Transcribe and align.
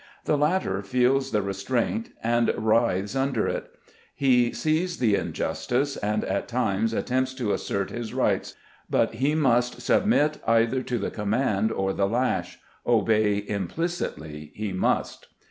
The 0.25 0.35
latter 0.35 0.81
feels 0.81 1.29
the 1.29 1.43
restraint 1.43 2.09
and 2.23 2.51
writhes 2.57 3.15
under 3.15 3.47
it; 3.47 3.69
he 4.15 4.51
sees 4.51 4.97
the 4.97 5.13
injustice, 5.13 5.95
and 5.95 6.23
at 6.23 6.47
times 6.47 6.91
attempts 6.91 7.35
to 7.35 7.53
assert 7.53 7.91
his 7.91 8.11
rights; 8.11 8.55
but 8.89 9.13
he 9.13 9.35
must 9.35 9.79
submit 9.83 10.39
either 10.47 10.81
to 10.81 10.97
the 10.97 11.11
command 11.11 11.71
or 11.71 11.93
the 11.93 12.07
lash; 12.07 12.57
obey 12.83 13.47
implicitly 13.47 14.51
he 14.55 14.73
must. 14.73 15.27